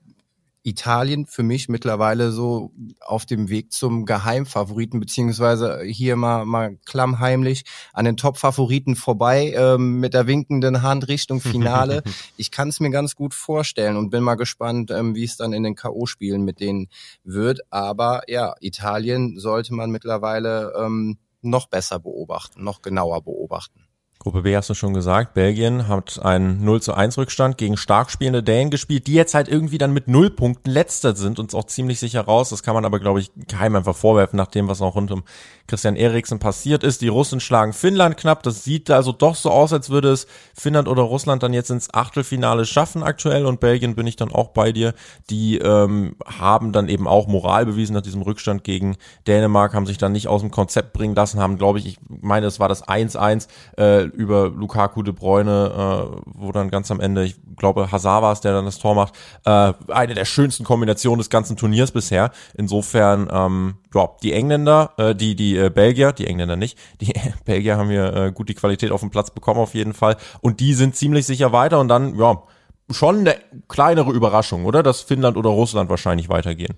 [0.64, 7.64] Italien für mich mittlerweile so auf dem Weg zum Geheimfavoriten, beziehungsweise hier mal, mal klammheimlich
[7.94, 12.04] an den Top-Favoriten vorbei ähm, mit der winkenden Hand Richtung Finale.
[12.38, 15.54] ich kann es mir ganz gut vorstellen und bin mal gespannt, ähm, wie es dann
[15.54, 16.90] in den K.O.-Spielen mit denen
[17.24, 17.62] wird.
[17.70, 23.89] Aber ja, Italien sollte man mittlerweile ähm, noch besser beobachten, noch genauer beobachten.
[24.22, 28.12] Gruppe B hast du schon gesagt, Belgien hat einen 0 zu 1 Rückstand gegen stark
[28.12, 31.64] spielende Dänen gespielt, die jetzt halt irgendwie dann mit null Punkten letzter sind und auch
[31.68, 32.50] ziemlich sicher raus.
[32.50, 35.24] Das kann man aber, glaube ich, keinem einfach vorwerfen, nach dem, was auch rund um
[35.68, 37.02] Christian Eriksen passiert ist.
[37.02, 38.44] Die Russen schlagen Finnland knapp.
[38.44, 41.94] Das sieht also doch so aus, als würde es Finnland oder Russland dann jetzt ins
[41.94, 44.96] Achtelfinale schaffen aktuell und Belgien bin ich dann auch bei dir.
[45.30, 49.98] Die ähm, haben dann eben auch Moral bewiesen nach diesem Rückstand gegen Dänemark, haben sich
[49.98, 52.86] dann nicht aus dem Konzept bringen lassen, haben, glaube ich, ich meine, es war das
[52.86, 58.24] 1-1, äh, über Lukaku de Bruyne, äh, wo dann ganz am Ende, ich glaube, Hazard
[58.24, 59.14] war es, der dann das Tor macht,
[59.46, 62.32] äh, eine der schönsten Kombinationen des ganzen Turniers bisher.
[62.56, 67.14] Insofern, ähm, ja, die Engländer, äh, die, die äh, Belgier, die Engländer nicht, die
[67.46, 70.60] Belgier haben hier äh, gut die Qualität auf dem Platz bekommen auf jeden Fall und
[70.60, 72.44] die sind ziemlich sicher weiter und dann, ja,
[72.92, 73.36] schon eine
[73.68, 74.84] kleinere Überraschung, oder?
[74.84, 76.78] Dass Finnland oder Russland wahrscheinlich weitergehen.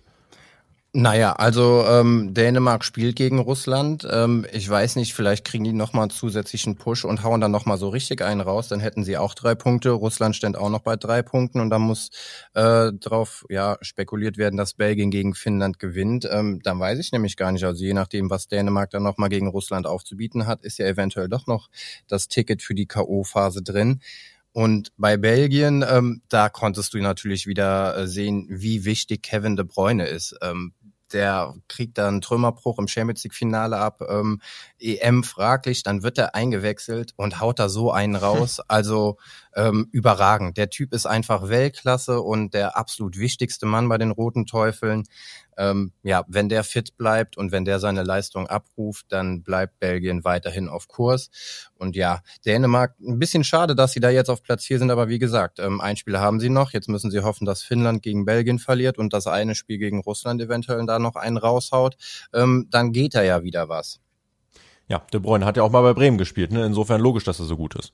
[0.93, 4.05] Naja, also ähm, Dänemark spielt gegen Russland.
[4.11, 7.77] Ähm, ich weiß nicht, vielleicht kriegen die nochmal einen zusätzlichen Push und hauen dann nochmal
[7.77, 8.67] so richtig einen raus.
[8.67, 9.91] Dann hätten sie auch drei Punkte.
[9.91, 12.09] Russland stand auch noch bei drei Punkten und dann muss
[12.55, 16.27] äh, drauf ja spekuliert werden, dass Belgien gegen Finnland gewinnt.
[16.29, 17.63] Ähm, dann weiß ich nämlich gar nicht.
[17.63, 21.47] Also je nachdem, was Dänemark dann nochmal gegen Russland aufzubieten hat, ist ja eventuell doch
[21.47, 21.69] noch
[22.09, 24.01] das Ticket für die K.O.-Phase drin.
[24.53, 29.65] Und bei Belgien, ähm, da konntest du natürlich wieder äh, sehen, wie wichtig Kevin de
[29.65, 30.35] Bruyne ist.
[30.41, 30.73] Ähm,
[31.13, 34.41] der kriegt dann Trümmerbruch im Champions League Finale ab, ähm,
[34.79, 38.59] EM fraglich, dann wird er eingewechselt und haut da so einen raus.
[38.71, 39.17] Also
[39.53, 40.57] ähm, überragend.
[40.57, 45.03] Der Typ ist einfach Weltklasse und der absolut wichtigste Mann bei den Roten Teufeln.
[45.61, 50.23] Ähm, ja, wenn der fit bleibt und wenn der seine Leistung abruft, dann bleibt Belgien
[50.23, 51.29] weiterhin auf Kurs.
[51.75, 55.07] Und ja, Dänemark, ein bisschen schade, dass sie da jetzt auf Platz 4 sind, aber
[55.07, 56.71] wie gesagt, ähm, ein Spiel haben sie noch.
[56.71, 60.41] Jetzt müssen sie hoffen, dass Finnland gegen Belgien verliert und das eine Spiel gegen Russland
[60.41, 61.95] eventuell da noch einen raushaut.
[62.33, 63.99] Ähm, dann geht da ja wieder was.
[64.91, 66.65] Ja, De Bruyne hat ja auch mal bei Bremen gespielt, ne?
[66.65, 67.93] Insofern logisch, dass er so gut ist.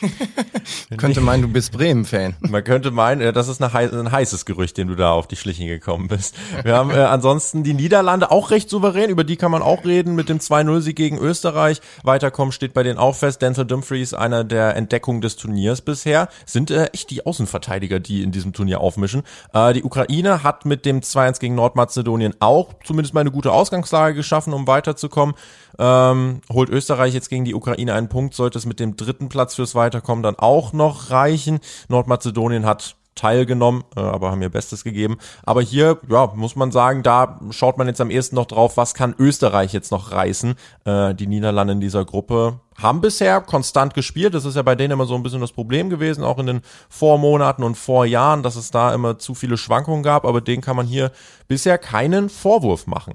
[0.96, 2.36] könnte meinen, du bist Bremen-Fan.
[2.40, 6.08] Man könnte meinen, das ist ein heißes Gerücht, dem du da auf die Schliche gekommen
[6.08, 6.34] bist.
[6.62, 10.14] Wir haben äh, ansonsten die Niederlande auch recht souverän, über die kann man auch reden,
[10.14, 11.80] mit dem 2-0-Sieg gegen Österreich.
[12.04, 13.42] Weiterkommen steht bei denen auch fest.
[13.42, 18.32] Denzel Dumfries, einer der Entdeckungen des Turniers bisher, sind äh, echt die Außenverteidiger, die in
[18.32, 19.22] diesem Turnier aufmischen.
[19.52, 24.14] Äh, die Ukraine hat mit dem 2-1 gegen Nordmazedonien auch zumindest mal eine gute Ausgangslage
[24.14, 25.34] geschaffen, um weiterzukommen.
[25.78, 29.54] Ähm, holt Österreich jetzt gegen die Ukraine einen Punkt, sollte es mit dem dritten Platz
[29.54, 31.60] fürs Weiterkommen dann auch noch reichen.
[31.88, 35.16] Nordmazedonien hat teilgenommen, äh, aber haben ihr Bestes gegeben.
[35.42, 38.94] Aber hier, ja, muss man sagen, da schaut man jetzt am ehesten noch drauf, was
[38.94, 40.54] kann Österreich jetzt noch reißen.
[40.84, 44.34] Äh, die Niederlande in dieser Gruppe haben bisher konstant gespielt.
[44.34, 46.60] Das ist ja bei denen immer so ein bisschen das Problem gewesen, auch in den
[46.88, 50.26] Vormonaten und Vorjahren, dass es da immer zu viele Schwankungen gab.
[50.26, 51.10] Aber denen kann man hier
[51.48, 53.14] bisher keinen Vorwurf machen.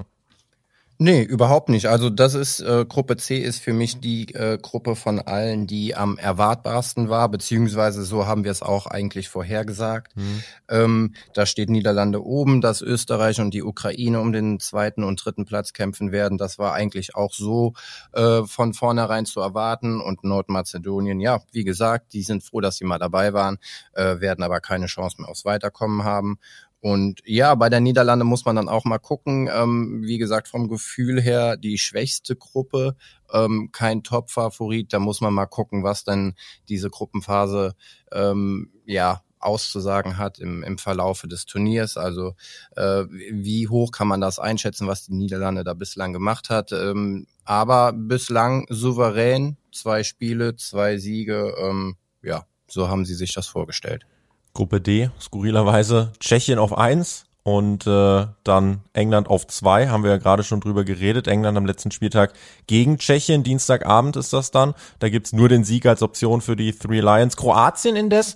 [1.03, 1.87] Nee, überhaupt nicht.
[1.87, 5.95] Also das ist, äh, Gruppe C ist für mich die äh, Gruppe von allen, die
[5.95, 10.15] am erwartbarsten war, beziehungsweise so haben wir es auch eigentlich vorhergesagt.
[10.15, 10.43] Mhm.
[10.69, 15.45] Ähm, da steht Niederlande oben, dass Österreich und die Ukraine um den zweiten und dritten
[15.45, 16.37] Platz kämpfen werden.
[16.37, 17.73] Das war eigentlich auch so
[18.13, 20.01] äh, von vornherein zu erwarten.
[20.01, 23.57] Und Nordmazedonien, ja, wie gesagt, die sind froh, dass sie mal dabei waren,
[23.93, 26.37] äh, werden aber keine Chance mehr aufs Weiterkommen haben.
[26.81, 29.47] Und ja, bei der Niederlande muss man dann auch mal gucken.
[29.53, 32.95] Ähm, wie gesagt, vom Gefühl her die schwächste Gruppe,
[33.31, 34.91] ähm, kein Top-Favorit.
[34.91, 36.33] Da muss man mal gucken, was denn
[36.69, 37.75] diese Gruppenphase
[38.11, 41.97] ähm, ja auszusagen hat im, im Verlaufe des Turniers.
[41.97, 42.35] Also
[42.75, 46.71] äh, wie hoch kann man das einschätzen, was die Niederlande da bislang gemacht hat.
[46.71, 51.55] Ähm, aber bislang souverän, zwei Spiele, zwei Siege.
[51.59, 54.05] Ähm, ja, so haben sie sich das vorgestellt.
[54.53, 60.17] Gruppe D, skurrilerweise Tschechien auf eins und äh, dann England auf zwei, haben wir ja
[60.17, 61.27] gerade schon drüber geredet.
[61.27, 62.33] England am letzten Spieltag
[62.67, 64.73] gegen Tschechien, Dienstagabend ist das dann.
[64.99, 67.37] Da gibt's nur den Sieg als Option für die Three Lions.
[67.37, 68.35] Kroatien indes,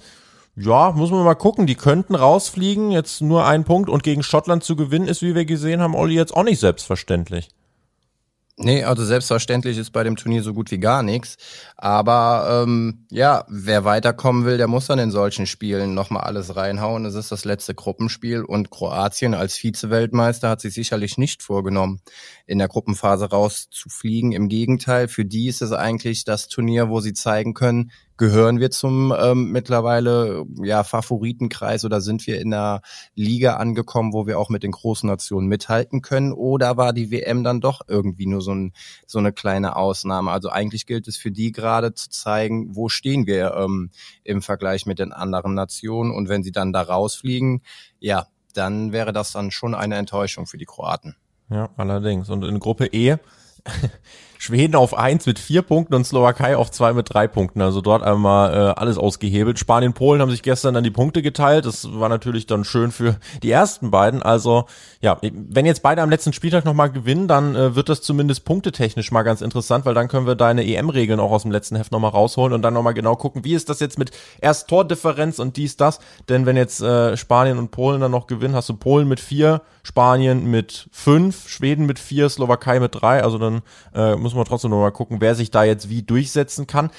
[0.55, 4.63] ja, muss man mal gucken, die könnten rausfliegen, jetzt nur ein Punkt und gegen Schottland
[4.63, 7.49] zu gewinnen ist, wie wir gesehen haben, Olli, jetzt auch nicht selbstverständlich.
[8.57, 11.35] Nee, also selbstverständlich ist bei dem Turnier so gut wie gar nichts.
[11.75, 17.03] Aber ähm, ja, wer weiterkommen will, der muss dann in solchen Spielen nochmal alles reinhauen.
[17.03, 21.99] Es ist das letzte Gruppenspiel und Kroatien als Vize-Weltmeister hat sich sicherlich nicht vorgenommen,
[22.45, 24.31] in der Gruppenphase rauszufliegen.
[24.31, 28.71] Im Gegenteil, für die ist es eigentlich das Turnier, wo sie zeigen können, gehören wir
[28.71, 32.81] zum ähm, mittlerweile ja Favoritenkreis oder sind wir in einer
[33.13, 37.43] Liga angekommen, wo wir auch mit den großen Nationen mithalten können oder war die WM
[37.43, 38.73] dann doch irgendwie nur so, ein,
[39.05, 40.31] so eine kleine Ausnahme?
[40.31, 43.91] Also eigentlich gilt es für die gerade zu zeigen, wo stehen wir ähm,
[44.23, 47.61] im Vergleich mit den anderen Nationen und wenn sie dann da rausfliegen,
[47.99, 51.15] ja, dann wäre das dann schon eine Enttäuschung für die Kroaten.
[51.49, 52.29] Ja, allerdings.
[52.29, 53.17] Und in Gruppe E
[54.37, 57.61] Schweden auf eins mit vier Punkten und Slowakei auf zwei mit drei Punkten.
[57.61, 59.59] Also dort einmal äh, alles ausgehebelt.
[59.59, 61.65] Spanien, Polen haben sich gestern dann die Punkte geteilt.
[61.65, 64.21] Das war natürlich dann schön für die ersten beiden.
[64.21, 64.65] Also
[65.01, 69.11] ja, wenn jetzt beide am letzten Spieltag nochmal gewinnen, dann äh, wird das zumindest punktetechnisch
[69.11, 72.11] mal ganz interessant, weil dann können wir deine EM-Regeln auch aus dem letzten Heft nochmal
[72.11, 75.77] rausholen und dann nochmal genau gucken, wie ist das jetzt mit erst Tordifferenz und dies,
[75.77, 75.99] das.
[76.29, 79.61] Denn wenn jetzt äh, Spanien und Polen dann noch gewinnen, hast du Polen mit vier,
[79.83, 83.23] Spanien mit fünf, Schweden mit vier, Slowakei mit drei.
[83.23, 83.61] Also dann
[83.93, 86.89] äh, muss man trotzdem noch mal gucken, wer sich da jetzt wie durchsetzen kann.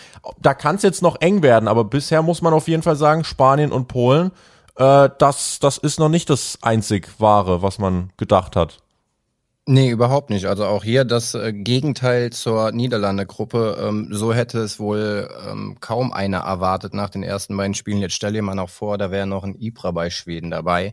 [0.40, 3.24] Da kann es jetzt noch eng werden, aber bisher muss man auf jeden Fall sagen,
[3.24, 4.30] Spanien und Polen,
[4.76, 8.78] äh, das, das ist noch nicht das einzig Wahre, was man gedacht hat.
[9.68, 10.46] Nee, überhaupt nicht.
[10.46, 13.76] Also auch hier das äh, Gegenteil zur Niederlande-Gruppe.
[13.82, 17.98] Ähm, so hätte es wohl ähm, kaum einer erwartet nach den ersten beiden Spielen.
[17.98, 20.92] Jetzt stell dir mal noch vor, da wäre noch ein Ibra bei Schweden dabei.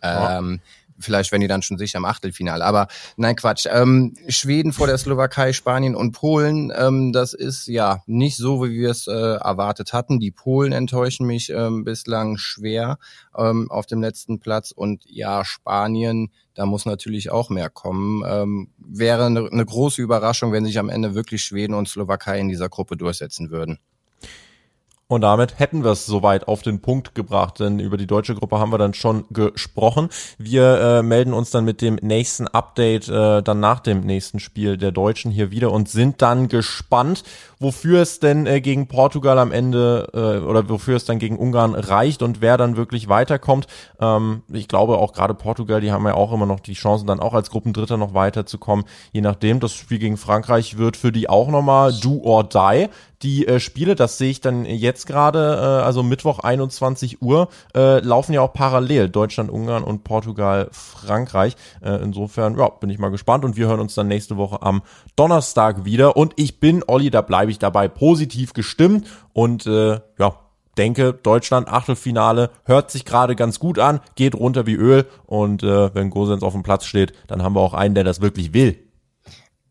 [0.00, 2.64] Ähm, ja vielleicht wenn die dann schon sicher im Achtelfinale.
[2.64, 3.66] Aber nein, Quatsch.
[3.70, 8.72] Ähm, Schweden vor der Slowakei, Spanien und Polen, ähm, das ist ja nicht so, wie
[8.72, 10.20] wir es äh, erwartet hatten.
[10.20, 12.98] Die Polen enttäuschen mich ähm, bislang schwer
[13.36, 14.70] ähm, auf dem letzten Platz.
[14.70, 18.22] Und ja, Spanien, da muss natürlich auch mehr kommen.
[18.26, 22.48] Ähm, wäre eine, eine große Überraschung, wenn sich am Ende wirklich Schweden und Slowakei in
[22.48, 23.78] dieser Gruppe durchsetzen würden.
[25.06, 28.58] Und damit hätten wir es soweit auf den Punkt gebracht, denn über die deutsche Gruppe
[28.58, 30.08] haben wir dann schon gesprochen.
[30.38, 34.78] Wir äh, melden uns dann mit dem nächsten Update äh, dann nach dem nächsten Spiel
[34.78, 37.22] der Deutschen hier wieder und sind dann gespannt,
[37.64, 41.74] wofür es denn äh, gegen Portugal am Ende äh, oder wofür es dann gegen Ungarn
[41.74, 43.66] reicht und wer dann wirklich weiterkommt.
[43.98, 47.18] Ähm, ich glaube auch gerade Portugal, die haben ja auch immer noch die Chancen, dann
[47.18, 48.84] auch als Gruppendritter noch weiterzukommen.
[49.12, 52.88] Je nachdem, das Spiel gegen Frankreich wird für die auch nochmal do or die
[53.24, 58.00] die äh, Spiele, das sehe ich dann jetzt gerade, äh, also Mittwoch 21 Uhr, äh,
[58.00, 59.08] laufen ja auch parallel.
[59.08, 61.56] Deutschland, Ungarn und Portugal, Frankreich.
[61.80, 64.82] Äh, insofern, ja, bin ich mal gespannt und wir hören uns dann nächste Woche am
[65.16, 66.16] Donnerstag wieder.
[66.16, 70.38] Und ich bin, Olli, da bleibe ich dabei, positiv gestimmt und äh, ja,
[70.76, 75.94] denke, Deutschland Achtelfinale hört sich gerade ganz gut an, geht runter wie Öl und äh,
[75.94, 78.83] wenn Gosens auf dem Platz steht, dann haben wir auch einen, der das wirklich will.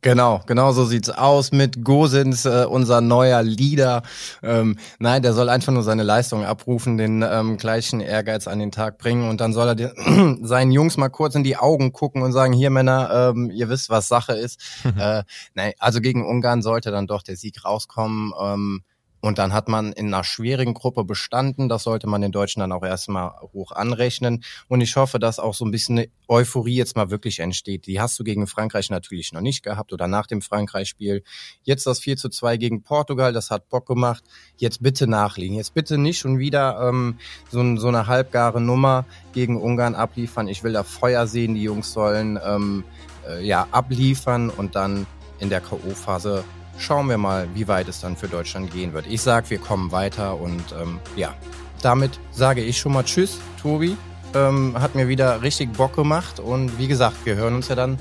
[0.04, 4.04] Genau, genau so sieht's aus mit Gosens, äh, unser neuer Leader.
[4.44, 8.72] Ähm, nein, der soll einfach nur seine Leistung abrufen, den ähm, gleichen Ehrgeiz an den
[8.72, 12.22] Tag bringen und dann soll er den, seinen Jungs mal kurz in die Augen gucken
[12.22, 14.60] und sagen, hier Männer, ähm, ihr wisst, was Sache ist.
[15.00, 18.34] äh, nein, also gegen Ungarn sollte dann doch der Sieg rauskommen.
[18.38, 18.84] Ähm,
[19.24, 21.70] und dann hat man in einer schwierigen Gruppe bestanden.
[21.70, 24.44] Das sollte man den Deutschen dann auch erstmal hoch anrechnen.
[24.68, 27.88] Und ich hoffe, dass auch so ein bisschen Euphorie jetzt mal wirklich entsteht.
[27.88, 31.24] Die hast du gegen Frankreich natürlich noch nicht gehabt oder nach dem Frankreich-Spiel.
[31.64, 34.26] Jetzt das 4 zu 2 gegen Portugal, das hat Bock gemacht.
[34.58, 35.56] Jetzt bitte nachlegen.
[35.56, 37.18] Jetzt bitte nicht schon wieder ähm,
[37.50, 40.50] so, so eine halbgare Nummer gegen Ungarn abliefern.
[40.50, 41.56] Ich will da Feuer sehen.
[41.56, 42.84] Die Jungs sollen ähm,
[43.26, 45.08] äh, ja abliefern und dann
[45.40, 46.44] in der K.O.-Phase
[46.78, 49.08] schauen wir mal, wie weit es dann für Deutschland gehen wird.
[49.08, 51.34] Ich sage, wir kommen weiter und ähm, ja,
[51.82, 53.98] damit sage ich schon mal Tschüss, Tobi.
[54.36, 58.00] Ähm, hat mir wieder richtig Bock gemacht und wie gesagt, wir hören uns ja dann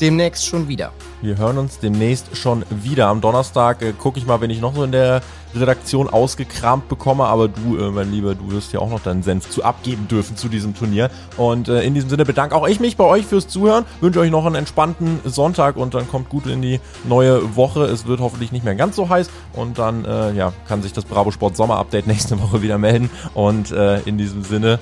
[0.00, 0.92] demnächst schon wieder.
[1.22, 3.08] Wir hören uns demnächst schon wieder.
[3.08, 5.22] Am Donnerstag äh, gucke ich mal, wenn ich noch so in der
[5.54, 7.24] Redaktion ausgekramt bekomme.
[7.24, 10.36] Aber du, äh, mein Lieber, du wirst ja auch noch deinen Senf zu abgeben dürfen
[10.36, 11.10] zu diesem Turnier.
[11.36, 13.84] Und äh, in diesem Sinne bedanke auch ich mich bei euch fürs Zuhören.
[14.00, 17.84] Wünsche euch noch einen entspannten Sonntag und dann kommt gut in die neue Woche.
[17.84, 21.04] Es wird hoffentlich nicht mehr ganz so heiß und dann äh, ja, kann sich das
[21.04, 23.10] Bravo Sport Sommer Update nächste Woche wieder melden.
[23.34, 24.78] Und äh, in diesem Sinne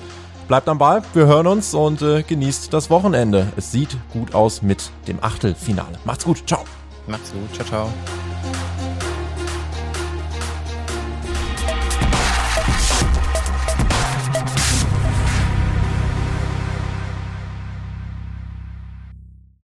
[0.47, 3.47] Bleibt am Ball, wir hören uns und äh, genießt das Wochenende.
[3.55, 5.97] Es sieht gut aus mit dem Achtelfinale.
[6.03, 6.65] Macht's gut, ciao.
[7.07, 7.89] Macht's gut, ciao, ciao.